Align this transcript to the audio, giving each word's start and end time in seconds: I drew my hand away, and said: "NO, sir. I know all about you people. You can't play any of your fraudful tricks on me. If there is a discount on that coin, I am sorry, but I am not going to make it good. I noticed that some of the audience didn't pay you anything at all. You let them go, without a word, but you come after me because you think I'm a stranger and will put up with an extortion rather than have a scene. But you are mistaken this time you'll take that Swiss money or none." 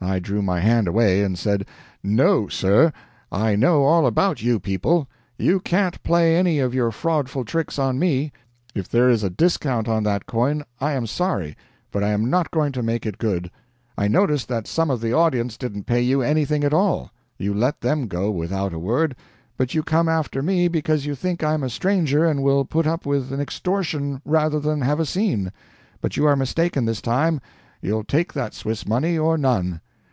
I 0.00 0.20
drew 0.20 0.42
my 0.42 0.60
hand 0.60 0.86
away, 0.86 1.24
and 1.24 1.36
said: 1.36 1.66
"NO, 2.04 2.46
sir. 2.46 2.92
I 3.32 3.56
know 3.56 3.82
all 3.82 4.06
about 4.06 4.40
you 4.40 4.60
people. 4.60 5.08
You 5.36 5.58
can't 5.58 6.00
play 6.04 6.36
any 6.36 6.60
of 6.60 6.72
your 6.72 6.92
fraudful 6.92 7.44
tricks 7.44 7.80
on 7.80 7.98
me. 7.98 8.30
If 8.76 8.88
there 8.88 9.10
is 9.10 9.24
a 9.24 9.28
discount 9.28 9.88
on 9.88 10.04
that 10.04 10.24
coin, 10.24 10.62
I 10.80 10.92
am 10.92 11.06
sorry, 11.08 11.56
but 11.90 12.04
I 12.04 12.10
am 12.10 12.30
not 12.30 12.52
going 12.52 12.70
to 12.72 12.82
make 12.82 13.06
it 13.06 13.18
good. 13.18 13.50
I 13.98 14.06
noticed 14.06 14.46
that 14.48 14.68
some 14.68 14.88
of 14.88 15.00
the 15.00 15.12
audience 15.12 15.56
didn't 15.58 15.82
pay 15.84 16.00
you 16.00 16.22
anything 16.22 16.62
at 16.62 16.72
all. 16.72 17.10
You 17.36 17.52
let 17.52 17.80
them 17.80 18.06
go, 18.06 18.30
without 18.30 18.72
a 18.72 18.78
word, 18.78 19.16
but 19.56 19.74
you 19.74 19.82
come 19.82 20.08
after 20.08 20.42
me 20.42 20.68
because 20.68 21.06
you 21.06 21.16
think 21.16 21.42
I'm 21.42 21.64
a 21.64 21.68
stranger 21.68 22.24
and 22.24 22.42
will 22.44 22.64
put 22.64 22.86
up 22.86 23.04
with 23.04 23.32
an 23.32 23.40
extortion 23.40 24.22
rather 24.24 24.60
than 24.60 24.80
have 24.80 25.00
a 25.00 25.04
scene. 25.06 25.50
But 26.00 26.16
you 26.16 26.24
are 26.24 26.36
mistaken 26.36 26.84
this 26.84 27.02
time 27.02 27.40
you'll 27.82 28.04
take 28.04 28.32
that 28.34 28.54
Swiss 28.54 28.86
money 28.86 29.18
or 29.18 29.36
none." 29.36 29.80